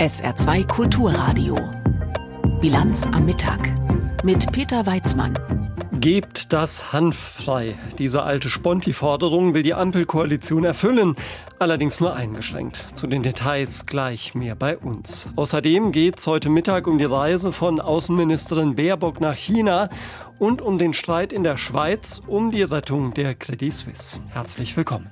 [0.00, 1.56] SR2 Kulturradio.
[2.58, 3.70] Bilanz am Mittag.
[4.24, 5.38] Mit Peter Weizmann.
[5.92, 7.74] Gebt das Hanf frei.
[7.98, 11.16] Diese alte Sponti-Forderung will die Ampelkoalition erfüllen,
[11.58, 12.78] allerdings nur eingeschränkt.
[12.94, 15.28] Zu den Details gleich mehr bei uns.
[15.36, 19.90] Außerdem geht es heute Mittag um die Reise von Außenministerin Baerbock nach China
[20.38, 24.18] und um den Streit in der Schweiz um die Rettung der Credit Suisse.
[24.32, 25.10] Herzlich willkommen.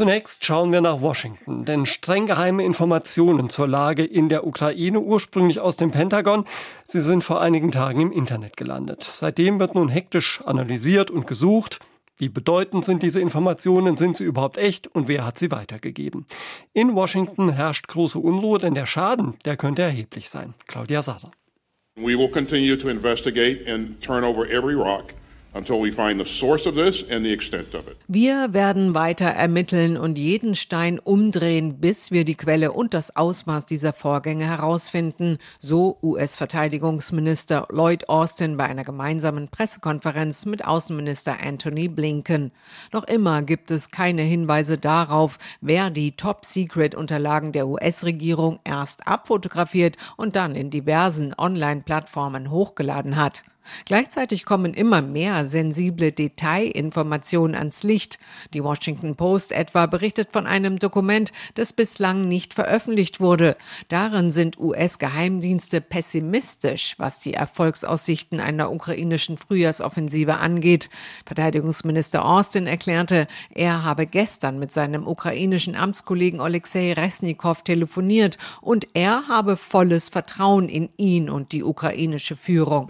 [0.00, 5.60] Zunächst schauen wir nach Washington, denn streng geheime Informationen zur Lage in der Ukraine, ursprünglich
[5.60, 6.46] aus dem Pentagon,
[6.84, 9.02] sie sind vor einigen Tagen im Internet gelandet.
[9.02, 11.80] Seitdem wird nun hektisch analysiert und gesucht.
[12.16, 13.98] Wie bedeutend sind diese Informationen?
[13.98, 14.86] Sind sie überhaupt echt?
[14.86, 16.24] Und wer hat sie weitergegeben?
[16.72, 20.54] In Washington herrscht große Unruhe, denn der Schaden, der könnte erheblich sein.
[20.66, 21.30] Claudia Sader.
[21.96, 25.12] We will continue to investigate and turn over every rock
[28.06, 33.66] wir werden weiter ermitteln und jeden Stein umdrehen, bis wir die Quelle und das Ausmaß
[33.66, 42.52] dieser Vorgänge herausfinden, so US-Verteidigungsminister Lloyd Austin bei einer gemeinsamen Pressekonferenz mit Außenminister Anthony Blinken.
[42.92, 50.36] Noch immer gibt es keine Hinweise darauf, wer die Top-Secret-Unterlagen der US-Regierung erst abfotografiert und
[50.36, 53.42] dann in diversen Online-Plattformen hochgeladen hat.
[53.84, 58.18] Gleichzeitig kommen immer mehr sensible Detailinformationen ans Licht.
[58.54, 63.56] Die Washington Post etwa berichtet von einem Dokument, das bislang nicht veröffentlicht wurde.
[63.88, 70.90] Darin sind US-Geheimdienste pessimistisch, was die Erfolgsaussichten einer ukrainischen Frühjahrsoffensive angeht.
[71.26, 79.28] Verteidigungsminister Austin erklärte, er habe gestern mit seinem ukrainischen Amtskollegen Alexei Resnikow telefoniert und er
[79.28, 82.88] habe volles Vertrauen in ihn und die ukrainische Führung.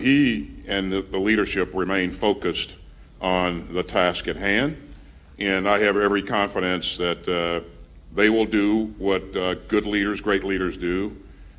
[0.71, 2.77] And the, the leadership remain focused
[3.21, 4.77] on the task at hand.
[5.39, 7.61] And I have every confidence that uh,
[8.15, 11.17] they will do what uh, good leaders, great leaders do.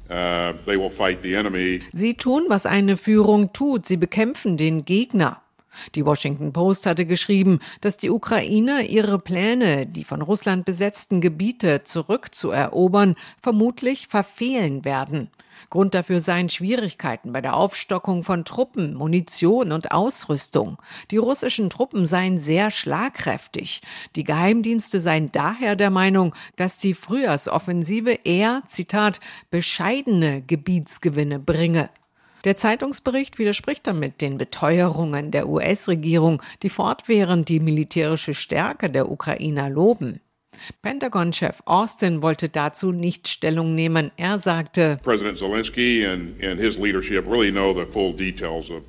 [0.09, 1.81] Uh, they will fight the enemy.
[1.93, 3.85] Sie tun, was eine Führung tut.
[3.85, 5.41] Sie bekämpfen den Gegner.
[5.95, 11.83] Die Washington Post hatte geschrieben, dass die Ukrainer ihre Pläne, die von Russland besetzten Gebiete
[11.85, 15.29] zurückzuerobern, vermutlich verfehlen werden.
[15.69, 20.77] Grund dafür seien Schwierigkeiten bei der Aufstockung von Truppen, Munition und Ausrüstung.
[21.11, 23.81] Die russischen Truppen seien sehr schlagkräftig.
[24.15, 29.19] Die Geheimdienste seien daher der Meinung, dass die Frühjahrsoffensive eher, Zitat,
[29.49, 31.89] bescheidene Gebietsgewinne bringe.
[32.43, 39.69] Der Zeitungsbericht widerspricht damit den Beteuerungen der US-Regierung, die fortwährend die militärische Stärke der Ukrainer
[39.69, 40.21] loben.
[40.81, 44.11] Pentagon-Chef Austin wollte dazu nicht Stellung nehmen.
[44.17, 44.99] Er sagte,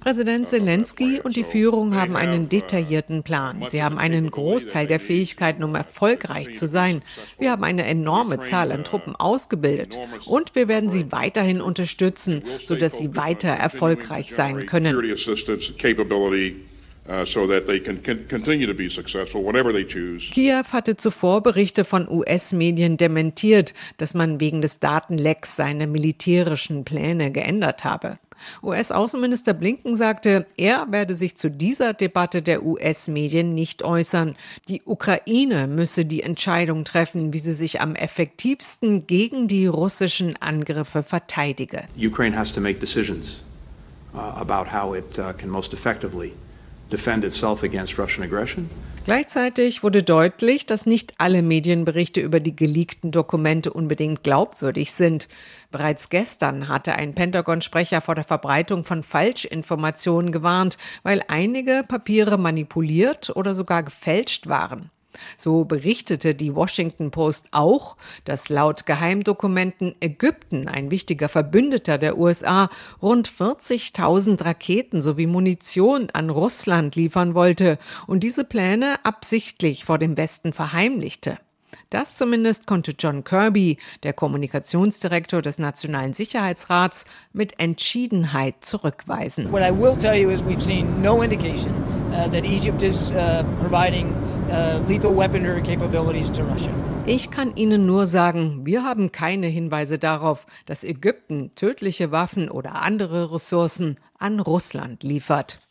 [0.00, 3.64] Präsident Zelensky und die Führung haben einen uh, detaillierten Plan.
[3.68, 7.02] Sie haben einen Großteil der Fähigkeiten, um erfolgreich zu sein.
[7.38, 12.98] Wir haben eine enorme Zahl an Truppen ausgebildet und wir werden sie weiterhin unterstützen, sodass
[12.98, 14.96] sie weiter erfolgreich sein können.
[17.08, 17.24] Uh,
[20.30, 27.32] Kiew hatte zuvor Berichte von US-Medien dementiert, dass man wegen des Datenlecks seine militärischen Pläne
[27.32, 28.18] geändert habe.
[28.62, 34.36] US-Außenminister Blinken sagte, er werde sich zu dieser Debatte der US-Medien nicht äußern.
[34.68, 41.02] Die Ukraine müsse die Entscheidung treffen, wie sie sich am effektivsten gegen die russischen Angriffe
[41.02, 41.84] verteidige.
[41.96, 43.42] Ukraine has to make decisions
[44.14, 46.32] uh, about how it uh, can most effectively
[46.92, 48.68] defend itself against Russian aggression.
[49.04, 55.28] Gleichzeitig wurde deutlich, dass nicht alle Medienberichte über die geleakten Dokumente unbedingt glaubwürdig sind.
[55.72, 63.34] Bereits gestern hatte ein Pentagon-Sprecher vor der Verbreitung von Falschinformationen gewarnt, weil einige Papiere manipuliert
[63.34, 64.90] oder sogar gefälscht waren.
[65.36, 72.70] So berichtete die Washington Post auch, dass laut Geheimdokumenten Ägypten, ein wichtiger Verbündeter der USA,
[73.00, 80.16] rund 40.000 Raketen sowie Munition an Russland liefern wollte und diese Pläne absichtlich vor dem
[80.16, 81.38] Westen verheimlichte.
[81.92, 87.04] Das zumindest konnte John Kirby, der Kommunikationsdirektor des Nationalen Sicherheitsrats,
[87.34, 89.52] mit Entschiedenheit zurückweisen.
[89.52, 91.70] What I will tell you is we've seen no indication
[92.12, 94.06] uh, that Egypt is uh, providing
[96.44, 96.70] Russia.
[97.06, 102.74] Ich kann Ihnen nur sagen, wir haben keine Hinweise darauf, dass Ägypten tödliche Waffen oder
[102.76, 105.61] andere Ressourcen an Russland liefert.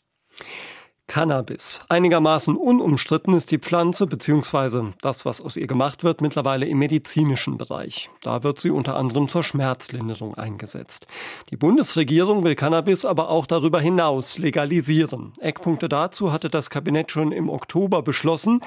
[1.12, 1.82] Cannabis.
[1.90, 4.94] Einigermaßen unumstritten ist die Pflanze bzw.
[5.02, 8.10] das, was aus ihr gemacht wird, mittlerweile im medizinischen Bereich.
[8.22, 11.08] Da wird sie unter anderem zur Schmerzlinderung eingesetzt.
[11.50, 15.34] Die Bundesregierung will Cannabis aber auch darüber hinaus legalisieren.
[15.42, 18.62] Eckpunkte dazu hatte das Kabinett schon im Oktober beschlossen.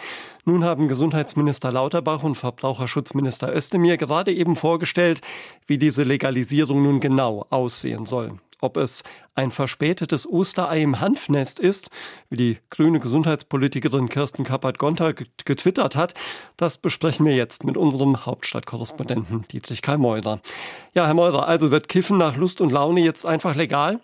[0.44, 5.22] Nun haben Gesundheitsminister Lauterbach und Verbraucherschutzminister Özdemir gerade eben vorgestellt,
[5.66, 8.38] wie diese Legalisierung nun genau aussehen soll.
[8.60, 9.02] Ob es
[9.34, 11.90] ein verspätetes Osterei im Hanfnest ist,
[12.30, 16.14] wie die grüne Gesundheitspolitikerin Kirsten Kappert-Gonter getwittert hat,
[16.56, 20.40] das besprechen wir jetzt mit unserem Hauptstadtkorrespondenten Dietrich Karl Meurer.
[20.94, 24.00] Ja, Herr Meurer, also wird Kiffen nach Lust und Laune jetzt einfach legal?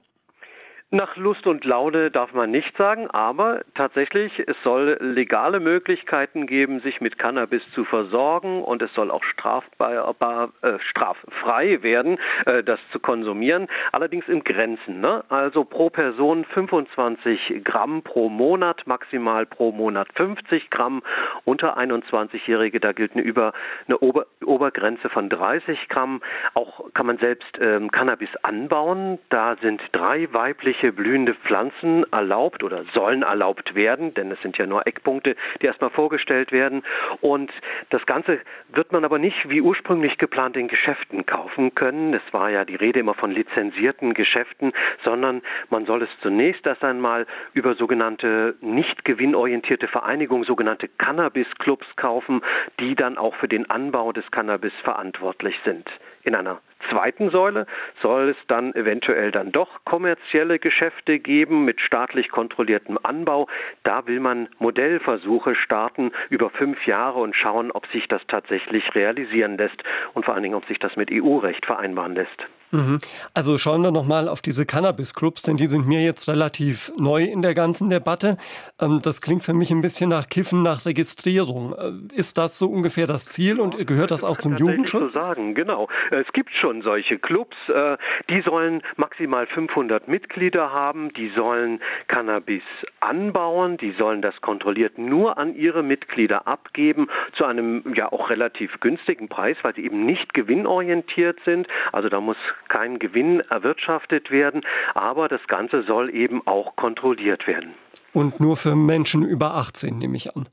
[0.93, 6.81] Nach Lust und Laune darf man nicht sagen, aber tatsächlich, es soll legale Möglichkeiten geben,
[6.81, 12.81] sich mit Cannabis zu versorgen und es soll auch strafbar, äh, straffrei werden, äh, das
[12.91, 15.01] zu konsumieren, allerdings in Grenzen.
[15.01, 15.23] Ne?
[15.29, 21.05] Also pro Person 25 Gramm pro Monat, maximal pro Monat 50 Gramm.
[21.45, 23.53] Unter 21-Jährige, da gilt eine, Über,
[23.87, 26.21] eine Ober, Obergrenze von 30 Gramm.
[26.55, 29.21] Auch kann man selbst ähm, Cannabis anbauen.
[29.29, 34.57] Da sind drei weibliche welche blühende Pflanzen erlaubt oder sollen erlaubt werden, denn es sind
[34.57, 36.83] ja nur Eckpunkte, die erstmal vorgestellt werden.
[37.21, 37.51] Und
[37.91, 38.41] das Ganze
[38.73, 42.15] wird man aber nicht wie ursprünglich geplant in Geschäften kaufen können.
[42.15, 44.73] Es war ja die Rede immer von lizenzierten Geschäften,
[45.05, 52.41] sondern man soll es zunächst erst einmal über sogenannte nicht gewinnorientierte Vereinigungen, sogenannte Cannabis-Clubs kaufen,
[52.79, 55.91] die dann auch für den Anbau des Cannabis verantwortlich sind.
[56.23, 56.61] In einer
[56.91, 57.67] zweiten Säule
[58.03, 63.49] soll es dann eventuell dann doch kommerzielle Geschäfte geben mit staatlich kontrolliertem Anbau.
[63.83, 69.57] Da will man Modellversuche starten über fünf Jahre und schauen, ob sich das tatsächlich realisieren
[69.57, 69.83] lässt
[70.15, 72.47] und vor allen Dingen, ob sich das mit EU-Recht vereinbaren lässt.
[72.71, 72.99] Mhm.
[73.35, 77.43] Also schauen wir nochmal auf diese Cannabis-Clubs, denn die sind mir jetzt relativ neu in
[77.43, 78.37] der ganzen Debatte.
[78.81, 81.75] Ähm, das klingt für mich ein bisschen nach Kiffen, nach Registrierung.
[81.75, 85.15] Äh, ist das so ungefähr das Ziel und gehört das auch zum Jugendschutz?
[85.15, 85.89] So sagen, genau.
[86.11, 87.97] Es gibt schon solche Clubs, äh,
[88.29, 92.63] die sollen maximal 500 Mitglieder haben, die sollen Cannabis
[93.01, 98.79] anbauen, die sollen das kontrolliert nur an ihre Mitglieder abgeben zu einem ja auch relativ
[98.81, 101.67] günstigen Preis, weil sie eben nicht gewinnorientiert sind.
[101.93, 102.37] Also da muss
[102.69, 104.63] kein Gewinn erwirtschaftet werden,
[104.95, 107.75] aber das Ganze soll eben auch kontrolliert werden.
[108.13, 110.49] Und nur für Menschen über 18, nehme ich an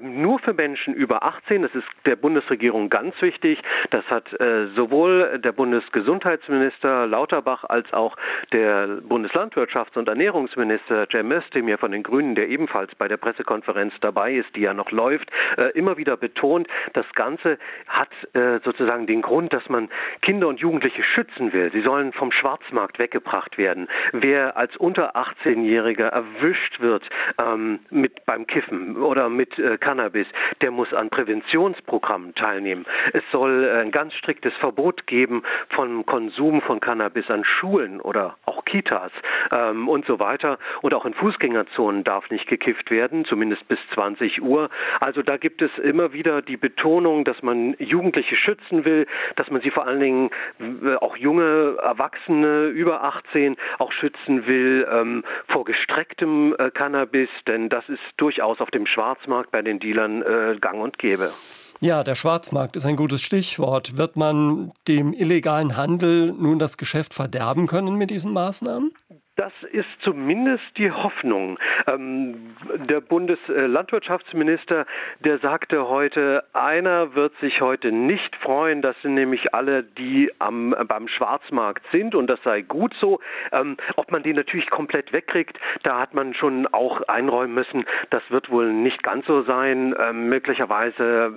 [0.00, 1.62] nur für Menschen über 18.
[1.62, 3.60] Das ist der Bundesregierung ganz wichtig.
[3.90, 8.16] Das hat äh, sowohl der Bundesgesundheitsminister Lauterbach als auch
[8.52, 14.34] der Bundeslandwirtschafts- und Ernährungsminister Cem Özdemir von den Grünen, der ebenfalls bei der Pressekonferenz dabei
[14.34, 16.68] ist, die ja noch läuft, äh, immer wieder betont.
[16.94, 19.88] Das Ganze hat äh, sozusagen den Grund, dass man
[20.22, 21.70] Kinder und Jugendliche schützen will.
[21.72, 23.88] Sie sollen vom Schwarzmarkt weggebracht werden.
[24.12, 27.04] Wer als unter 18-Jähriger erwischt wird
[27.38, 30.26] ähm, mit beim Kiffen oder mit äh, Cannabis,
[30.62, 32.86] der muss an Präventionsprogrammen teilnehmen.
[33.12, 38.64] Es soll ein ganz striktes Verbot geben von Konsum von Cannabis an Schulen oder auch
[38.64, 39.12] Kitas
[39.50, 40.58] ähm, und so weiter.
[40.80, 44.70] Und auch in Fußgängerzonen darf nicht gekifft werden, zumindest bis 20 Uhr.
[45.00, 49.06] Also da gibt es immer wieder die Betonung, dass man Jugendliche schützen will,
[49.36, 50.30] dass man sie vor allen Dingen
[50.60, 57.68] äh, auch junge Erwachsene über 18 auch schützen will ähm, vor gestrecktem äh, Cannabis, denn
[57.68, 61.32] das ist durchaus auf dem Schwarzmarkt bei den den Dealern äh, gang und gäbe.
[61.80, 63.96] Ja, der Schwarzmarkt ist ein gutes Stichwort.
[63.96, 68.92] Wird man dem illegalen Handel nun das Geschäft verderben können mit diesen Maßnahmen?
[69.36, 71.58] Das ist zumindest die Hoffnung.
[71.86, 72.54] Ähm,
[72.86, 74.84] der Bundeslandwirtschaftsminister,
[75.20, 80.76] der sagte heute, einer wird sich heute nicht freuen, das sind nämlich alle, die am,
[80.86, 83.20] beim Schwarzmarkt sind und das sei gut so.
[83.52, 88.22] Ähm, ob man die natürlich komplett wegkriegt, da hat man schon auch einräumen müssen, das
[88.28, 89.94] wird wohl nicht ganz so sein.
[89.98, 91.30] Ähm, möglicherweise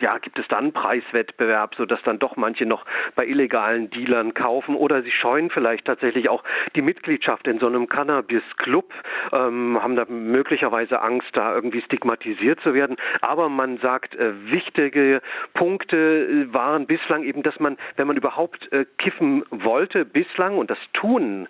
[0.00, 5.02] ja, gibt es dann Preiswettbewerb, sodass dann doch manche noch bei illegalen Dealern kaufen oder
[5.02, 6.44] sie scheuen vielleicht tatsächlich auch
[6.76, 8.92] die Mitglieder Mitgliedschaft in so einem Cannabis-Club,
[9.32, 12.96] ähm, haben da möglicherweise Angst, da irgendwie stigmatisiert zu werden.
[13.20, 15.22] Aber man sagt, äh, wichtige
[15.54, 20.70] Punkte äh, waren bislang eben, dass man, wenn man überhaupt äh, kiffen wollte, bislang, und
[20.70, 21.48] das tun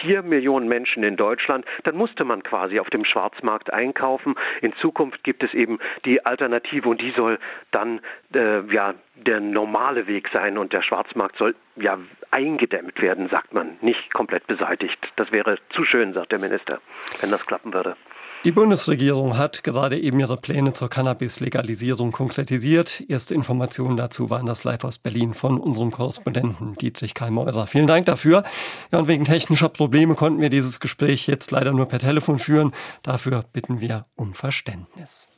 [0.00, 4.34] vier Millionen Menschen in Deutschland, dann musste man quasi auf dem Schwarzmarkt einkaufen.
[4.60, 7.38] In Zukunft gibt es eben die Alternative und die soll
[7.70, 8.00] dann
[8.34, 11.98] äh, ja der normale Weg sein und der Schwarzmarkt soll ja
[12.30, 14.98] eingedämmt werden, sagt man, nicht komplett beseitigt.
[15.16, 16.80] Das wäre zu schön, sagt der Minister,
[17.20, 17.96] wenn das klappen würde.
[18.44, 23.00] Die Bundesregierung hat gerade eben ihre Pläne zur Cannabis-Legalisierung konkretisiert.
[23.08, 27.68] Erste Informationen dazu waren das live aus Berlin von unserem Korrespondenten Dietrich Kai Meurer.
[27.68, 28.42] Vielen Dank dafür.
[28.90, 32.72] Ja, und wegen technischer Probleme konnten wir dieses Gespräch jetzt leider nur per Telefon führen.
[33.04, 35.28] Dafür bitten wir um Verständnis.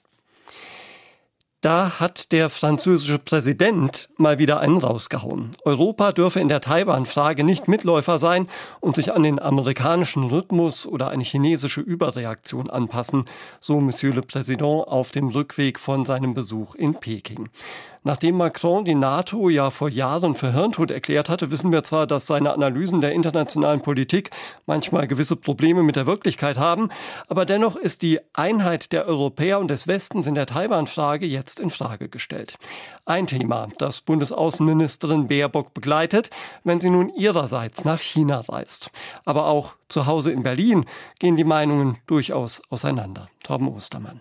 [1.64, 5.52] Da hat der französische Präsident mal wieder einen rausgehauen.
[5.64, 8.48] Europa dürfe in der Taiwan-Frage nicht Mitläufer sein
[8.80, 13.24] und sich an den amerikanischen Rhythmus oder eine chinesische Überreaktion anpassen,
[13.60, 17.48] so Monsieur le Président auf dem Rückweg von seinem Besuch in Peking.
[18.06, 22.26] Nachdem Macron die NATO ja vor Jahren für Hirntod erklärt hatte, wissen wir zwar, dass
[22.26, 24.28] seine Analysen der internationalen Politik
[24.66, 26.90] manchmal gewisse Probleme mit der Wirklichkeit haben,
[27.28, 31.70] aber dennoch ist die Einheit der Europäer und des Westens in der Taiwan-Frage jetzt in
[31.70, 32.56] Frage gestellt.
[33.04, 36.30] Ein Thema, das Bundesaußenministerin Baerbock begleitet,
[36.64, 38.90] wenn sie nun ihrerseits nach China reist.
[39.24, 40.84] Aber auch zu Hause in Berlin
[41.18, 43.28] gehen die Meinungen durchaus auseinander.
[43.42, 44.20] Torben Ostermann.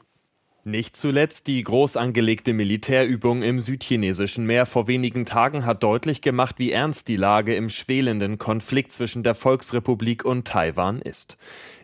[0.66, 6.56] Nicht zuletzt die groß angelegte Militärübung im südchinesischen Meer vor wenigen Tagen hat deutlich gemacht,
[6.58, 11.38] wie ernst die Lage im schwelenden Konflikt zwischen der Volksrepublik und Taiwan ist.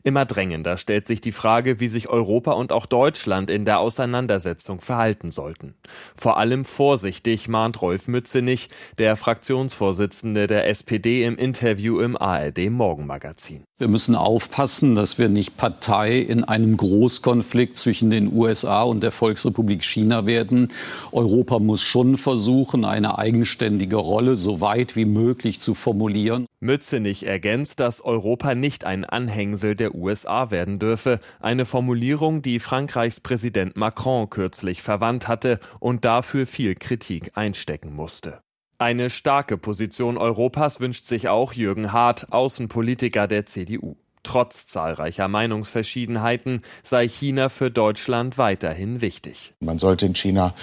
[0.09, 4.81] Immer drängender stellt sich die Frage, wie sich Europa und auch Deutschland in der Auseinandersetzung
[4.81, 5.75] verhalten sollten.
[6.15, 13.61] Vor allem vorsichtig mahnt Rolf Mützenich, der Fraktionsvorsitzende der SPD im Interview im ARD Morgenmagazin.
[13.77, 19.11] Wir müssen aufpassen, dass wir nicht Partei in einem Großkonflikt zwischen den USA und der
[19.11, 20.69] Volksrepublik China werden.
[21.11, 26.47] Europa muss schon versuchen, eine eigenständige Rolle so weit wie möglich zu formulieren.
[26.61, 33.21] Mützenich ergänzt, dass Europa nicht ein Anhängsel der USA werden dürfe, eine Formulierung, die Frankreichs
[33.21, 38.41] Präsident Macron kürzlich verwandt hatte und dafür viel Kritik einstecken musste.
[38.77, 43.95] Eine starke Position Europas wünscht sich auch Jürgen Hart, Außenpolitiker der CDU.
[44.23, 49.53] Trotz zahlreicher Meinungsverschiedenheiten sei China für Deutschland weiterhin wichtig.
[49.61, 50.53] Man sollte in China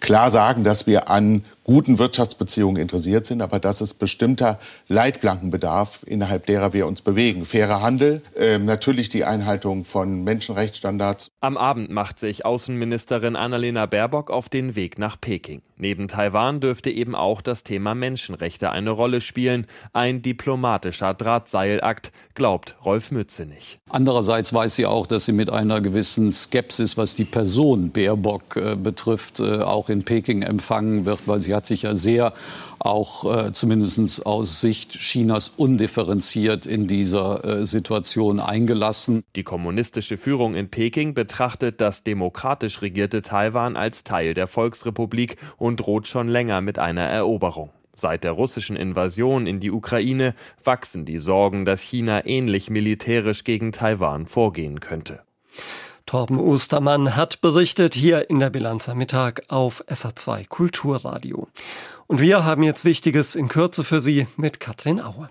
[0.00, 6.00] klar sagen, dass wir an guten Wirtschaftsbeziehungen interessiert sind, aber dass es bestimmter Leitplanken bedarf,
[6.06, 7.44] innerhalb derer wir uns bewegen.
[7.44, 11.30] Fairer Handel, äh, natürlich die Einhaltung von Menschenrechtsstandards.
[11.40, 15.62] Am Abend macht sich Außenministerin Annalena Baerbock auf den Weg nach Peking.
[15.76, 19.66] Neben Taiwan dürfte eben auch das Thema Menschenrechte eine Rolle spielen.
[19.92, 23.80] Ein diplomatischer Drahtseilakt, glaubt Rolf Mützenich.
[23.90, 28.76] Andererseits weiß sie auch, dass sie mit einer gewissen Skepsis, was die Person Baerbock äh,
[28.76, 32.32] betrifft, äh, auch in Peking empfangen wird, weil sie hat sich ja sehr
[32.78, 39.22] auch äh, zumindest aus Sicht Chinas undifferenziert in dieser äh, Situation eingelassen.
[39.36, 45.80] Die kommunistische Führung in Peking betrachtet das demokratisch regierte Taiwan als Teil der Volksrepublik und
[45.80, 47.70] droht schon länger mit einer Eroberung.
[47.94, 53.70] Seit der russischen Invasion in die Ukraine wachsen die Sorgen, dass China ähnlich militärisch gegen
[53.70, 55.20] Taiwan vorgehen könnte.
[56.06, 61.48] Torben Ostermann hat berichtet hier in der Bilanz am Mittag auf SA2 Kulturradio.
[62.06, 65.30] Und wir haben jetzt Wichtiges in Kürze für Sie mit Katrin Aue.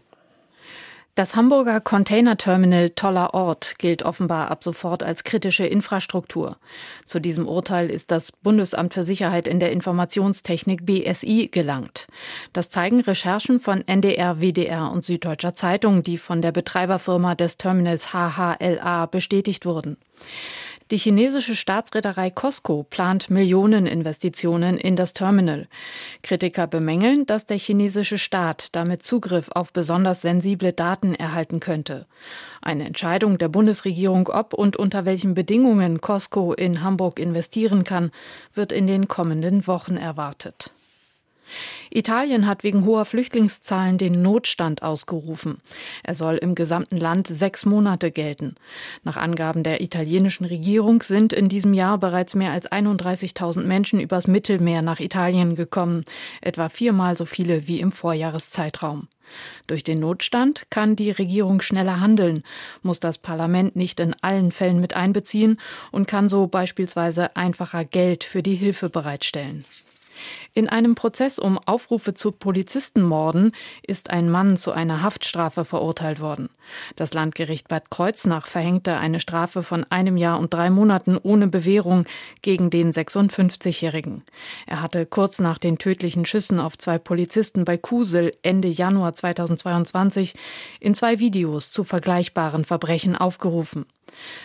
[1.13, 6.55] Das Hamburger Containerterminal Toller Ort gilt offenbar ab sofort als kritische Infrastruktur.
[7.05, 12.07] Zu diesem Urteil ist das Bundesamt für Sicherheit in der Informationstechnik BSI gelangt.
[12.53, 18.13] Das zeigen Recherchen von NDR, WDR und Süddeutscher Zeitung, die von der Betreiberfirma des Terminals
[18.13, 19.97] HHLA bestätigt wurden.
[20.91, 25.69] Die chinesische Staatsreederei COSCO plant Millioneninvestitionen in das Terminal.
[26.21, 32.07] Kritiker bemängeln, dass der chinesische Staat damit Zugriff auf besonders sensible Daten erhalten könnte.
[32.61, 38.11] Eine Entscheidung der Bundesregierung, ob und unter welchen Bedingungen COSCO in Hamburg investieren kann,
[38.53, 40.71] wird in den kommenden Wochen erwartet.
[41.89, 45.57] Italien hat wegen hoher Flüchtlingszahlen den Notstand ausgerufen.
[46.03, 48.55] Er soll im gesamten Land sechs Monate gelten.
[49.03, 54.27] Nach Angaben der italienischen Regierung sind in diesem Jahr bereits mehr als 31.000 Menschen übers
[54.27, 56.03] Mittelmeer nach Italien gekommen,
[56.41, 59.07] etwa viermal so viele wie im Vorjahreszeitraum.
[59.67, 62.43] Durch den Notstand kann die Regierung schneller handeln,
[62.81, 65.59] muss das Parlament nicht in allen Fällen mit einbeziehen
[65.91, 69.65] und kann so beispielsweise einfacher Geld für die Hilfe bereitstellen.
[70.53, 73.53] In einem Prozess um Aufrufe zu Polizistenmorden
[73.87, 76.49] ist ein Mann zu einer Haftstrafe verurteilt worden.
[76.97, 82.05] Das Landgericht Bad Kreuznach verhängte eine Strafe von einem Jahr und drei Monaten ohne Bewährung
[82.41, 84.23] gegen den 56-Jährigen.
[84.67, 90.35] Er hatte kurz nach den tödlichen Schüssen auf zwei Polizisten bei Kusel Ende Januar 2022
[90.81, 93.85] in zwei Videos zu vergleichbaren Verbrechen aufgerufen.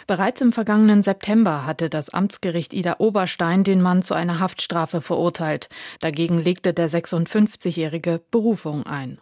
[0.06, 5.68] Bereits im vergangenen September hatte das Amtsgericht Ida Oberstein den Mann zu einer Haftstrafe verurteilt.
[6.00, 9.20] Dagegen legte der 56-Jährige Berufung ein.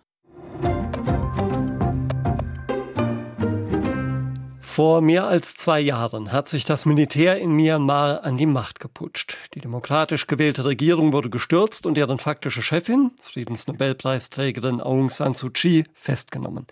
[4.75, 9.37] Vor mehr als zwei Jahren hat sich das Militär in Myanmar an die Macht geputscht.
[9.55, 15.85] Die demokratisch gewählte Regierung wurde gestürzt und deren faktische Chefin, Friedensnobelpreisträgerin Aung San Suu Kyi,
[15.95, 16.67] festgenommen.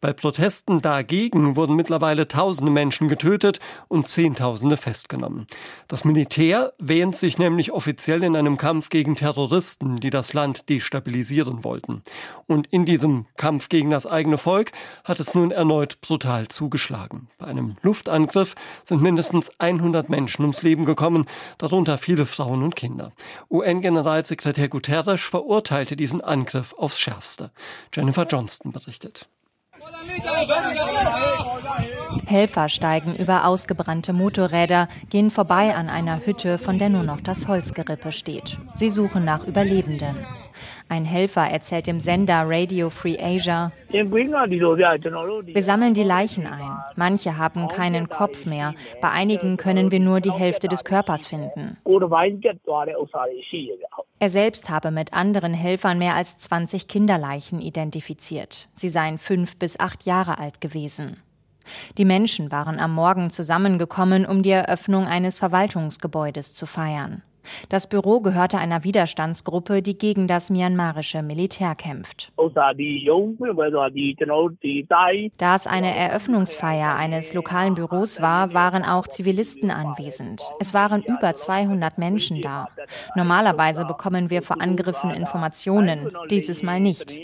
[0.00, 5.46] Bei Protesten dagegen wurden mittlerweile tausende Menschen getötet und Zehntausende festgenommen.
[5.88, 11.64] Das Militär wähnt sich nämlich offiziell in einem Kampf gegen Terroristen, die das Land destabilisieren
[11.64, 12.02] wollten.
[12.46, 14.72] Und in diesem Kampf gegen das eigene Volk
[15.04, 17.28] hat es nun erneut brutal zugeschlagen.
[17.36, 18.54] Bei einem Luftangriff
[18.84, 21.26] sind mindestens 100 Menschen ums Leben gekommen,
[21.58, 23.12] darunter viele Frauen und Kinder.
[23.50, 27.50] UN-Generalsekretär Guterres verurteilte diesen Angriff aufs Schärfste.
[27.92, 29.28] Jennifer Johnston berichtet.
[32.26, 37.48] Helfer steigen über ausgebrannte Motorräder, gehen vorbei an einer Hütte, von der nur noch das
[37.48, 38.58] Holzgerippe steht.
[38.74, 40.16] Sie suchen nach Überlebenden.
[40.88, 46.78] Ein Helfer erzählt dem Sender Radio Free Asia, wir sammeln die Leichen ein.
[46.94, 48.74] Manche haben keinen Kopf mehr.
[49.00, 51.76] Bei einigen können wir nur die Hälfte des Körpers finden.
[54.20, 58.68] Er selbst habe mit anderen Helfern mehr als 20 Kinderleichen identifiziert.
[58.74, 61.16] Sie seien fünf bis acht Jahre alt gewesen.
[61.98, 67.22] Die Menschen waren am Morgen zusammengekommen, um die Eröffnung eines Verwaltungsgebäudes zu feiern.
[67.68, 72.32] Das Büro gehörte einer Widerstandsgruppe, die gegen das myanmarische Militär kämpft.
[75.38, 80.42] Da es eine Eröffnungsfeier eines lokalen Büros war, waren auch Zivilisten anwesend.
[80.60, 82.68] Es waren über 200 Menschen da.
[83.14, 87.18] Normalerweise bekommen wir vor Angriffen Informationen, dieses Mal nicht,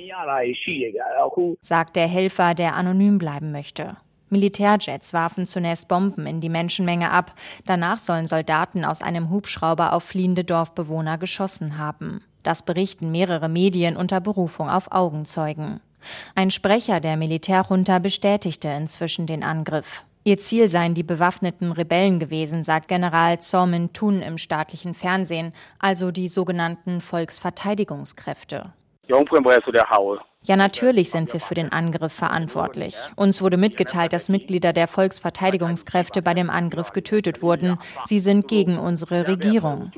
[1.60, 3.96] sagt der Helfer, der anonym bleiben möchte.
[4.28, 10.04] Militärjets warfen zunächst Bomben in die Menschenmenge ab, danach sollen Soldaten aus einem Hubschrauber auf
[10.04, 12.22] fliehende Dorfbewohner geschossen haben.
[12.42, 15.80] Das berichten mehrere Medien unter Berufung auf Augenzeugen.
[16.34, 20.04] Ein Sprecher der Militärjunta bestätigte inzwischen den Angriff.
[20.24, 26.10] Ihr Ziel seien die bewaffneten Rebellen gewesen, sagt General Zormin Thun im staatlichen Fernsehen, also
[26.10, 28.72] die sogenannten Volksverteidigungskräfte.
[30.54, 32.94] Natürlich sind wir für den Angriff verantwortlich.
[33.16, 37.78] Uns wurde mitgeteilt, dass Mitglieder der Volksverteidigungskräfte bei dem Angriff getötet wurden.
[38.06, 39.90] Sie sind gegen unsere Regierung.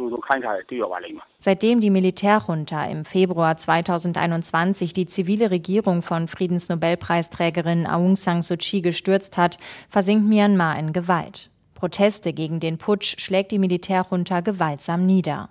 [1.38, 8.80] Seitdem die Militärjunta im Februar 2021 die zivile Regierung von Friedensnobelpreisträgerin Aung San Suu Kyi
[8.80, 9.58] gestürzt hat,
[9.90, 11.50] versinkt Myanmar in Gewalt.
[11.74, 15.50] Proteste gegen den Putsch schlägt die Militärjunta gewaltsam nieder.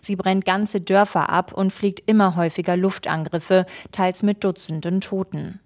[0.00, 5.60] Sie brennt ganze Dörfer ab und fliegt immer häufiger Luftangriffe, teils mit Dutzenden Toten.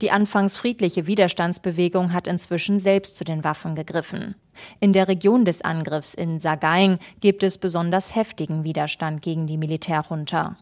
[0.00, 4.34] Die anfangs friedliche Widerstandsbewegung hat inzwischen selbst zu den Waffen gegriffen.
[4.80, 10.56] In der Region des Angriffs in Sagaing gibt es besonders heftigen Widerstand gegen die Militärjunta.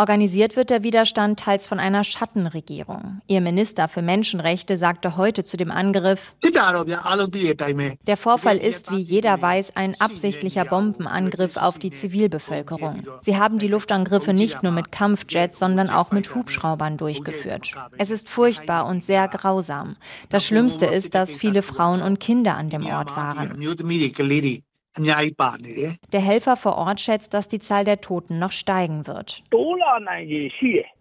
[0.00, 3.20] Organisiert wird der Widerstand teils von einer Schattenregierung.
[3.26, 9.76] Ihr Minister für Menschenrechte sagte heute zu dem Angriff, der Vorfall ist, wie jeder weiß,
[9.76, 13.02] ein absichtlicher Bombenangriff auf die Zivilbevölkerung.
[13.20, 17.74] Sie haben die Luftangriffe nicht nur mit Kampfjets, sondern auch mit Hubschraubern durchgeführt.
[17.98, 19.96] Es ist furchtbar und sehr grausam.
[20.30, 23.60] Das Schlimmste ist, dass viele Frauen und Kinder an dem Ort waren.
[24.98, 29.42] Der Helfer vor Ort schätzt, dass die Zahl der Toten noch steigen wird.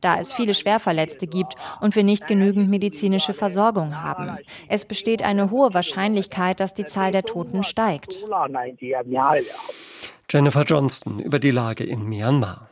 [0.01, 4.37] Da es viele Schwerverletzte gibt und wir nicht genügend medizinische Versorgung haben.
[4.67, 8.23] Es besteht eine hohe Wahrscheinlichkeit, dass die Zahl der Toten steigt.
[10.29, 12.69] Jennifer Johnston über die Lage in Myanmar.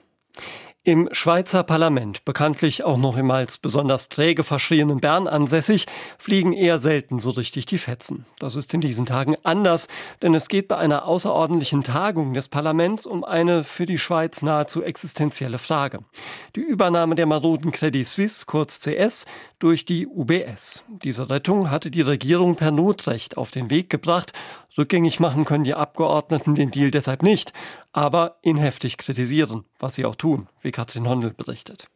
[0.87, 5.85] Im Schweizer Parlament, bekanntlich auch noch im als besonders träge verschrienen Bern ansässig,
[6.17, 8.25] fliegen eher selten so richtig die Fetzen.
[8.39, 9.89] Das ist in diesen Tagen anders,
[10.21, 14.81] denn es geht bei einer außerordentlichen Tagung des Parlaments um eine für die Schweiz nahezu
[14.81, 16.05] existenzielle Frage.
[16.55, 19.25] Die Übernahme der maroden Credit Suisse, kurz CS,
[19.59, 20.85] durch die UBS.
[21.03, 24.31] Diese Rettung hatte die Regierung per Notrecht auf den Weg gebracht,
[24.77, 27.51] Rückgängig machen können die Abgeordneten den Deal deshalb nicht,
[27.93, 31.87] aber ihn heftig kritisieren, was sie auch tun, wie Katrin Hondel berichtet.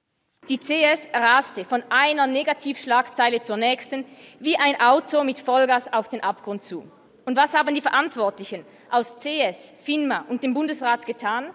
[0.50, 4.06] Die CS raste von einer Negativschlagzeile zur nächsten
[4.40, 6.84] wie ein Auto mit Vollgas auf den Abgrund zu.
[7.26, 11.52] Und was haben die Verantwortlichen aus CS, FINMA und dem Bundesrat getan?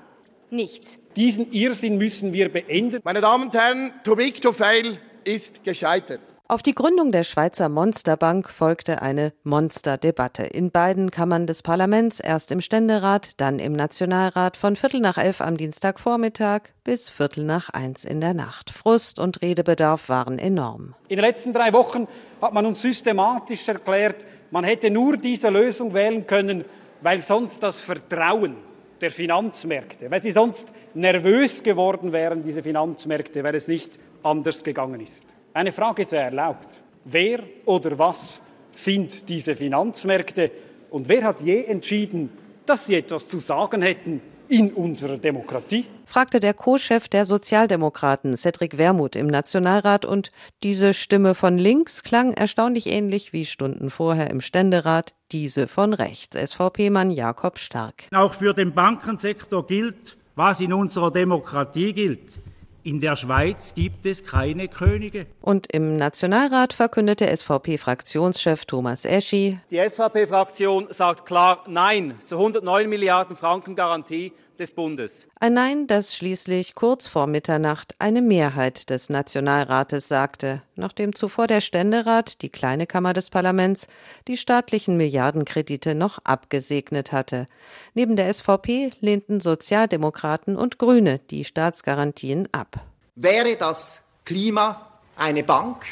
[0.50, 1.00] Nichts.
[1.16, 3.00] Diesen Irrsinn müssen wir beenden.
[3.02, 6.35] Meine Damen und Herren, too big to fail ist gescheitert.
[6.48, 12.52] Auf die Gründung der Schweizer Monsterbank folgte eine Monsterdebatte in beiden Kammern des Parlaments, erst
[12.52, 18.04] im Ständerat, dann im Nationalrat von Viertel nach elf am Dienstagvormittag bis Viertel nach eins
[18.04, 18.70] in der Nacht.
[18.70, 20.94] Frust und Redebedarf waren enorm.
[21.08, 22.06] In den letzten drei Wochen
[22.40, 26.64] hat man uns systematisch erklärt, man hätte nur diese Lösung wählen können,
[27.00, 28.54] weil sonst das Vertrauen
[29.00, 35.00] der Finanzmärkte, weil sie sonst nervös geworden wären, diese Finanzmärkte, weil es nicht anders gegangen
[35.00, 35.34] ist.
[35.56, 36.82] Eine Frage sei erlaubt.
[37.06, 38.42] Wer oder was
[38.72, 40.50] sind diese Finanzmärkte.
[40.90, 42.28] Und wer hat je entschieden,
[42.66, 45.86] dass sie etwas zu sagen hätten in unserer Demokratie?
[46.04, 50.30] fragte der Co-Chef der Sozialdemokraten Cedric Wermuth im Nationalrat und
[50.62, 56.36] diese Stimme von links klang erstaunlich ähnlich wie Stunden vorher im Ständerat diese von rechts,
[56.36, 58.08] SVP-Mann Jakob Stark.
[58.14, 62.42] Auch für den Bankensektor gilt, was in unserer Demokratie gilt.
[62.86, 65.26] In der Schweiz gibt es keine Könige.
[65.40, 69.58] Und im Nationalrat verkündete SVP-Fraktionschef Thomas Eschi.
[69.72, 75.28] Die SVP-Fraktion sagt klar Nein zur 109 Milliarden Franken Garantie des Bundes.
[75.40, 81.60] Ein Nein, das schließlich kurz vor Mitternacht eine Mehrheit des Nationalrates sagte, nachdem zuvor der
[81.60, 83.88] Ständerat, die kleine Kammer des Parlaments,
[84.28, 87.46] die staatlichen Milliardenkredite noch abgesegnet hatte.
[87.94, 92.80] Neben der SVP lehnten Sozialdemokraten und Grüne die Staatsgarantien ab.
[93.14, 95.84] Wäre das Klima eine Bank,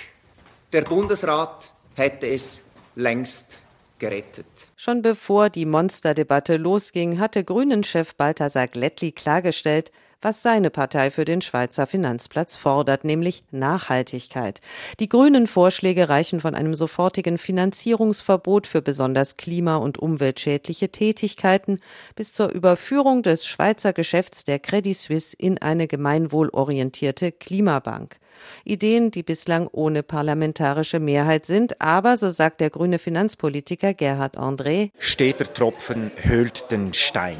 [0.72, 2.62] der Bundesrat hätte es
[2.96, 3.58] längst
[3.98, 4.46] gerettet.
[4.76, 9.92] Schon bevor die Monsterdebatte losging, hatte Grünen-Chef Balthasar Glättli klargestellt,
[10.24, 14.60] was seine Partei für den Schweizer Finanzplatz fordert, nämlich Nachhaltigkeit.
[14.98, 21.80] Die grünen Vorschläge reichen von einem sofortigen Finanzierungsverbot für besonders klima- und umweltschädliche Tätigkeiten
[22.16, 28.16] bis zur Überführung des Schweizer Geschäfts der Credit Suisse in eine gemeinwohlorientierte Klimabank.
[28.64, 34.90] Ideen, die bislang ohne parlamentarische Mehrheit sind, aber, so sagt der grüne Finanzpolitiker Gerhard André,
[34.98, 37.36] steter Tropfen höhlt den Stein.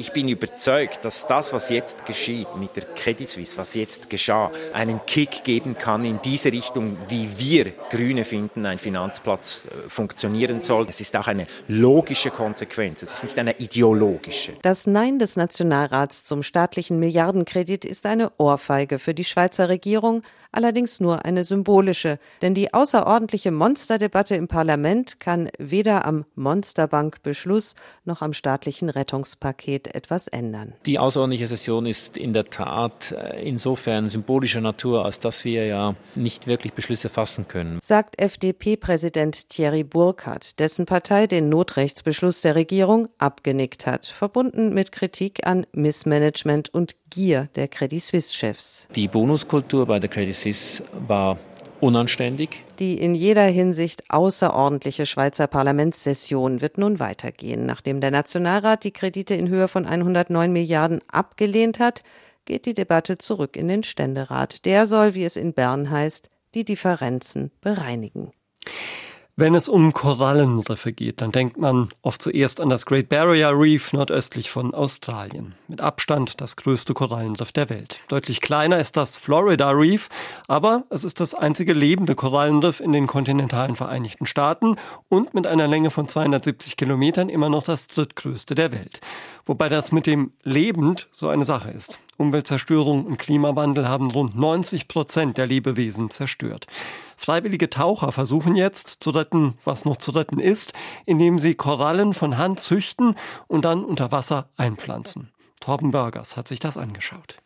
[0.00, 4.52] Ich bin überzeugt, dass das, was jetzt geschieht mit der Credit Suisse, was jetzt geschah,
[4.72, 10.60] einen Kick geben kann in diese Richtung, wie wir Grüne finden, ein Finanzplatz äh, funktionieren
[10.60, 10.86] soll.
[10.88, 14.52] Es ist auch eine logische Konsequenz, es ist nicht eine ideologische.
[14.62, 21.00] Das Nein des Nationalrats zum staatlichen Milliardenkredit ist eine Ohrfeige für die Schweizer Regierung, allerdings
[21.00, 28.32] nur eine symbolische, denn die außerordentliche Monsterdebatte im Parlament kann weder am Monsterbankbeschluss noch am
[28.32, 30.74] staatlichen Rettungspaket etwas ändern.
[30.86, 35.94] Die außerordentliche Session ist in der Tat äh, insofern symbolischer Natur, als dass wir ja
[36.14, 43.08] nicht wirklich Beschlüsse fassen können, sagt FDP-Präsident Thierry Burkhardt, dessen Partei den Notrechtsbeschluss der Regierung
[43.18, 48.88] abgenickt hat, verbunden mit Kritik an Missmanagement und Gier der Credit Suisse-Chefs.
[48.94, 51.38] Die Bonuskultur bei der Credit Suisse war
[51.80, 52.64] unanständig.
[52.78, 57.66] Die in jeder Hinsicht außerordentliche Schweizer Parlamentssession wird nun weitergehen.
[57.66, 62.02] Nachdem der Nationalrat die Kredite in Höhe von 109 Milliarden abgelehnt hat,
[62.44, 64.64] geht die Debatte zurück in den Ständerat.
[64.64, 68.32] Der soll, wie es in Bern heißt, die Differenzen bereinigen.
[69.40, 73.92] Wenn es um Korallenriffe geht, dann denkt man oft zuerst an das Great Barrier Reef
[73.92, 75.54] nordöstlich von Australien.
[75.68, 78.00] Mit Abstand das größte Korallenriff der Welt.
[78.08, 80.08] Deutlich kleiner ist das Florida Reef,
[80.48, 84.74] aber es ist das einzige lebende Korallenriff in den kontinentalen Vereinigten Staaten
[85.08, 89.00] und mit einer Länge von 270 Kilometern immer noch das drittgrößte der Welt.
[89.48, 91.98] Wobei das mit dem lebend so eine Sache ist.
[92.18, 96.66] Umweltzerstörung und Klimawandel haben rund 90 Prozent der Lebewesen zerstört.
[97.16, 100.74] Freiwillige Taucher versuchen jetzt zu retten, was noch zu retten ist,
[101.06, 103.14] indem sie Korallen von Hand züchten
[103.46, 105.32] und dann unter Wasser einpflanzen.
[105.60, 107.36] Torben Burgers hat sich das angeschaut.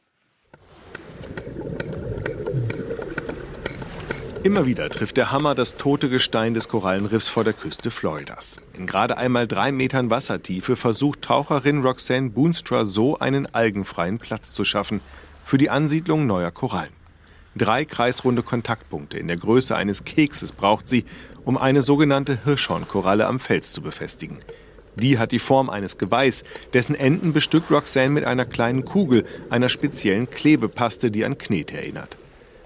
[4.45, 8.57] Immer wieder trifft der Hammer das tote Gestein des Korallenriffs vor der Küste Floridas.
[8.77, 14.65] In gerade einmal drei Metern Wassertiefe versucht Taucherin Roxanne Boonstra so einen algenfreien Platz zu
[14.65, 15.01] schaffen
[15.45, 16.93] für die Ansiedlung neuer Korallen.
[17.55, 21.05] Drei kreisrunde Kontaktpunkte in der Größe eines Kekses braucht sie,
[21.45, 24.39] um eine sogenannte Hirschhornkoralle am Fels zu befestigen.
[24.97, 29.69] Die hat die Form eines Geweihs, dessen Enden bestückt Roxanne mit einer kleinen Kugel, einer
[29.69, 32.19] speziellen Klebepaste, die an Knete erinnert.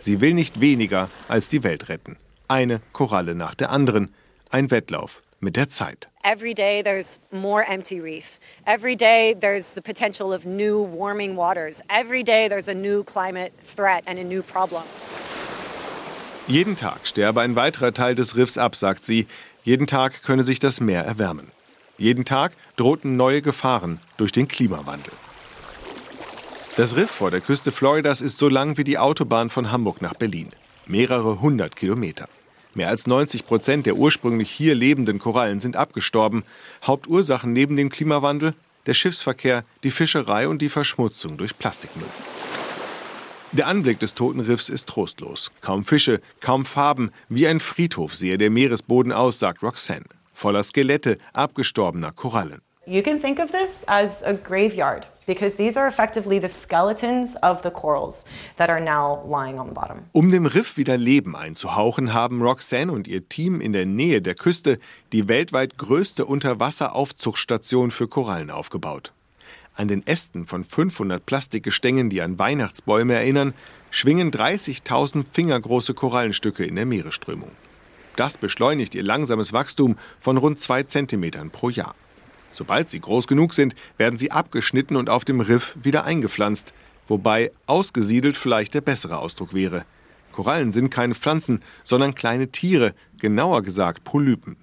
[0.07, 2.16] Sie will nicht weniger als die Welt retten.
[2.47, 4.14] Eine Koralle nach der anderen.
[4.51, 6.09] Ein Wettlauf mit der Zeit.
[6.23, 8.38] Every day there's more empty reef.
[8.66, 11.83] Every day there's the potential of new warming waters.
[11.88, 14.85] Every day there's a new climate threat and a new problem.
[16.47, 19.27] Jeden Tag sterbe ein weiterer Teil des Riffs ab, sagt sie.
[19.64, 21.51] Jeden Tag könne sich das Meer erwärmen.
[21.99, 25.12] Jeden Tag drohten neue Gefahren durch den Klimawandel.
[26.77, 30.12] Das Riff vor der Küste Floridas ist so lang wie die Autobahn von Hamburg nach
[30.12, 30.51] Berlin.
[30.87, 32.29] Mehrere hundert Kilometer.
[32.75, 36.45] Mehr als 90 Prozent der ursprünglich hier lebenden Korallen sind abgestorben.
[36.85, 38.53] Hauptursachen neben dem Klimawandel
[38.85, 42.11] der Schiffsverkehr, die Fischerei und die Verschmutzung durch Plastikmüll.
[43.53, 45.53] Der Anblick des toten Riffs ist trostlos.
[45.62, 50.05] Kaum Fische, kaum Farben, wie ein Friedhof sehe der Meeresboden aus, sagt Roxanne.
[50.35, 52.61] Voller Skelette abgestorbener Korallen.
[52.88, 57.62] You can think of this as a graveyard because these are effectively the skeletons of
[57.62, 58.25] the corals
[58.59, 60.05] that are now lying on the bottom.
[60.12, 64.37] Um dem Riff wieder Leben einzuhauchen, haben Roxanne und ihr Team in der Nähe der
[64.37, 64.79] Küste
[65.11, 69.12] die weltweit größte Unterwasseraufzuchtstation für Korallen aufgebaut.
[69.75, 73.53] An den Ästen von 500 Plastikgestängen, die an Weihnachtsbäume erinnern,
[73.90, 77.51] schwingen 30.000 fingergroße Korallenstücke in der Meeresströmung.
[78.14, 81.96] Das beschleunigt ihr langsames Wachstum von rund zwei Zentimetern pro Jahr.
[82.57, 86.73] Sobald sie groß genug sind, werden sie abgeschnitten und auf dem Riff wieder eingepflanzt,
[87.07, 89.85] wobei ausgesiedelt vielleicht der bessere Ausdruck wäre.
[90.33, 94.57] Korallen sind keine Pflanzen, sondern kleine Tiere, genauer gesagt Polypen.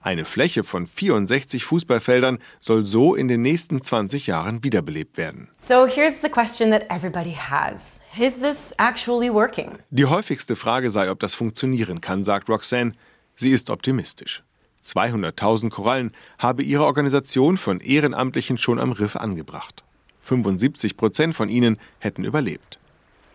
[0.00, 5.50] Eine Fläche von 64 Fußballfeldern soll so in den nächsten 20 Jahren wiederbelebt werden.
[5.56, 8.00] So here's the question that everybody has.
[8.18, 9.72] Is this actually working?
[9.90, 12.92] Die häufigste Frage sei, ob das funktionieren kann, sagt Roxanne.
[13.34, 14.42] Sie ist optimistisch.
[14.86, 19.84] 200.000 Korallen habe ihre Organisation von Ehrenamtlichen schon am Riff angebracht.
[20.22, 22.78] 75 Prozent von ihnen hätten überlebt.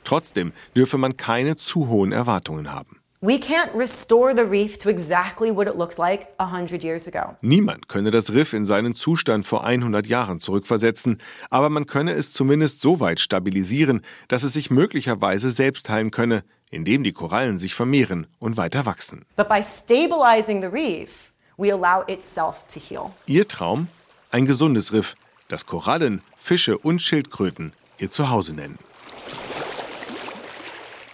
[0.03, 3.01] Trotzdem dürfe man keine zu hohen Erwartungen haben.
[3.23, 7.35] We can't restore the reef to exactly what it looked like 100 years ago.
[7.41, 11.19] Niemand könne das Riff in seinen Zustand vor 100 Jahren zurückversetzen,
[11.51, 16.43] aber man könne es zumindest so weit stabilisieren, dass es sich möglicherweise selbst heilen könne,
[16.71, 19.25] indem die Korallen sich vermehren und weiter wachsen.
[19.35, 23.11] But by stabilizing the reef, we allow itself to heal.
[23.25, 23.87] Ihr Traum?
[24.31, 25.15] Ein gesundes Riff,
[25.49, 28.77] das Korallen, Fische und Schildkröten ihr Zuhause nennen.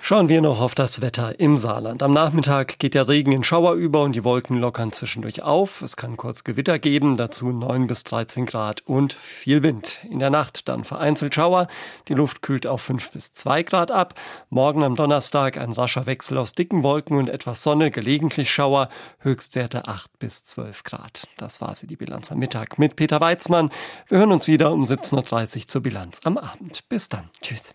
[0.08, 2.02] Schauen wir noch auf das Wetter im Saarland.
[2.02, 5.82] Am Nachmittag geht der Regen in Schauer über und die Wolken lockern zwischendurch auf.
[5.82, 10.00] Es kann kurz Gewitter geben, dazu 9 bis 13 Grad und viel Wind.
[10.10, 11.68] In der Nacht dann vereinzelt Schauer.
[12.08, 14.14] Die Luft kühlt auf 5 bis 2 Grad ab.
[14.50, 18.88] Morgen am Donnerstag ein rascher Wechsel aus dicken Wolken und etwas Sonne, gelegentlich Schauer,
[19.20, 21.28] Höchstwerte 8 bis 12 Grad.
[21.36, 23.72] Das war sie, die Bilanz am Mittag mit Peter Weizmann.
[24.08, 26.88] Wir hören uns wieder um 17.30 Uhr zur Bilanz am Abend.
[26.88, 27.30] Bis dann.
[27.42, 27.74] Tschüss.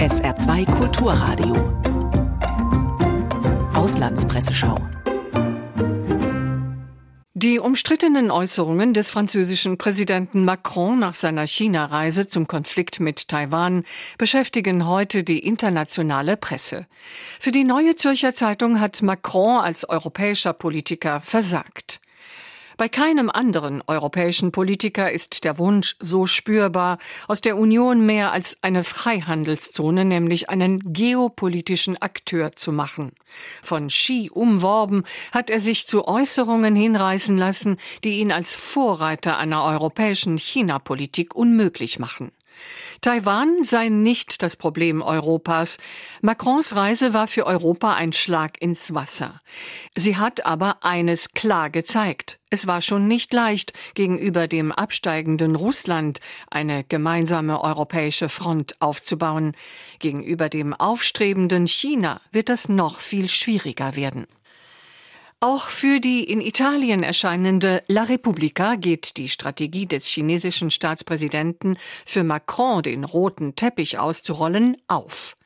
[0.00, 1.54] SR2 Kulturradio.
[3.74, 4.78] Auslandspresseschau.
[7.34, 13.84] Die umstrittenen Äußerungen des französischen Präsidenten Macron nach seiner China-Reise zum Konflikt mit Taiwan
[14.16, 16.86] beschäftigen heute die internationale Presse.
[17.38, 22.00] Für die Neue Zürcher Zeitung hat Macron als europäischer Politiker versagt.
[22.80, 26.96] Bei keinem anderen europäischen Politiker ist der Wunsch so spürbar,
[27.28, 33.12] aus der Union mehr als eine Freihandelszone, nämlich einen geopolitischen Akteur zu machen.
[33.62, 39.62] Von Xi umworben hat er sich zu Äußerungen hinreißen lassen, die ihn als Vorreiter einer
[39.62, 42.32] europäischen China-Politik unmöglich machen.
[43.00, 45.78] Taiwan sei nicht das Problem Europas.
[46.20, 49.38] Macrons Reise war für Europa ein Schlag ins Wasser.
[49.94, 52.40] Sie hat aber eines klar gezeigt.
[52.50, 59.56] Es war schon nicht leicht, gegenüber dem absteigenden Russland eine gemeinsame europäische Front aufzubauen.
[59.98, 64.26] Gegenüber dem aufstrebenden China wird das noch viel schwieriger werden.
[65.42, 72.24] Auch für die in Italien erscheinende La Repubblica geht die Strategie des chinesischen Staatspräsidenten, für
[72.24, 75.38] Macron den roten Teppich auszurollen, auf.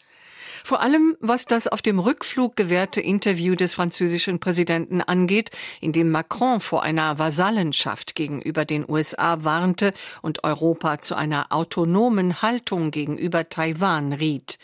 [0.65, 6.11] Vor allem, was das auf dem Rückflug gewährte Interview des französischen Präsidenten angeht, in dem
[6.11, 13.49] Macron vor einer Vasallenschaft gegenüber den USA warnte und Europa zu einer autonomen Haltung gegenüber
[13.49, 14.59] Taiwan riet.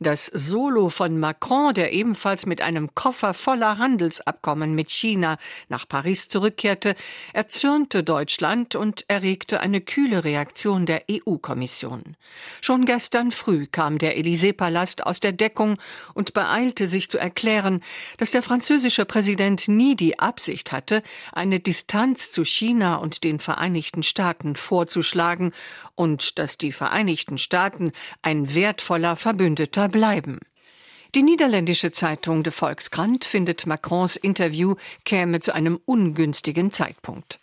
[0.00, 6.28] Das Solo von Macron, der ebenfalls mit einem Koffer voller Handelsabkommen mit China nach Paris
[6.28, 6.94] zurückkehrte,
[7.32, 12.16] erzürnte Deutschland und erregte eine kühle Reaktion der EU-Kommission.
[12.60, 15.78] Schon gestern früh kam der Élysée-Palast aus der Deckung
[16.14, 17.82] und beeilte sich zu erklären,
[18.18, 24.04] dass der französische Präsident nie die Absicht hatte, eine Distanz zu China und den Vereinigten
[24.04, 25.52] Staaten vorzuschlagen
[25.96, 27.90] und dass die Vereinigten Staaten
[28.22, 30.38] ein wertvoller Verbündeter bleiben.
[31.14, 34.74] Die niederländische Zeitung De Volkskrant findet Macrons Interview
[35.04, 37.40] käme zu einem ungünstigen Zeitpunkt.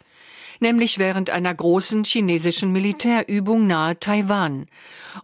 [0.60, 4.67] Nämlich während einer großen chinesischen Militärübung nahe Taiwan.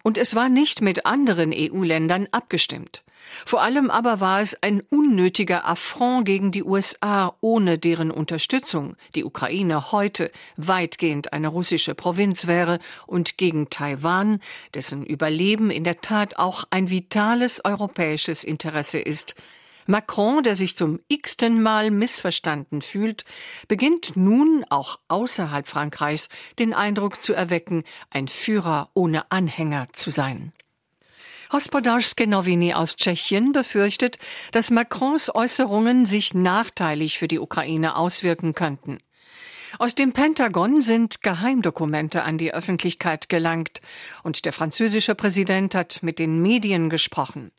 [0.04, 3.04] Und es war nicht mit anderen EU-Ländern abgestimmt.
[3.46, 9.24] Vor allem aber war es ein unnötiger Affront gegen die USA, ohne deren Unterstützung die
[9.24, 14.40] Ukraine heute weitgehend eine russische Provinz wäre und gegen Taiwan,
[14.74, 19.36] dessen Überleben in der Tat auch ein vitales europäisches Interesse ist.
[19.88, 23.26] Macron, der sich zum x-ten Mal missverstanden fühlt,
[23.68, 26.30] beginnt nun auch außerhalb Frankreichs
[26.60, 30.54] den Eindruck zu erwecken, ein Führer ohne Anhänger zu sein.
[31.52, 34.18] Hospodarsky Nowiny aus Tschechien befürchtet,
[34.54, 39.00] dass Macrons Äußerungen sich nachteilig für die Ukraine auswirken könnten.
[39.78, 43.82] Aus dem Pentagon sind Geheimdokumente an die Öffentlichkeit gelangt
[44.24, 47.52] und der französische Präsident hat mit den Medien gesprochen.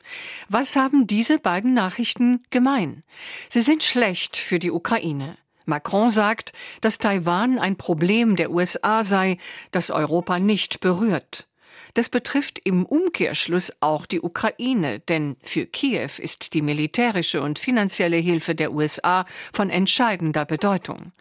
[0.48, 3.02] Was haben diese beiden Nachrichten gemein?
[3.50, 5.36] Sie sind schlecht für die Ukraine.
[5.66, 9.36] Macron sagt, dass Taiwan ein Problem der USA sei,
[9.70, 11.46] das Europa nicht berührt.
[11.94, 18.16] Das betrifft im Umkehrschluss auch die Ukraine, denn für Kiew ist die militärische und finanzielle
[18.16, 21.12] Hilfe der USA von entscheidender Bedeutung.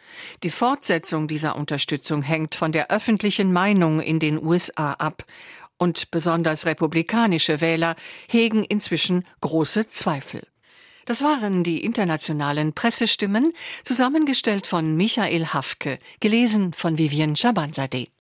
[0.44, 5.26] Die Fortsetzung dieser Unterstützung hängt von der öffentlichen Meinung in den USA ab.
[5.78, 7.96] Und besonders republikanische Wähler
[8.30, 10.48] hegen inzwischen große Zweifel.
[11.06, 13.52] Das waren die internationalen Pressestimmen,
[13.84, 18.12] zusammengestellt von Michael Hafke, gelesen von Vivienne Chabanzadeh.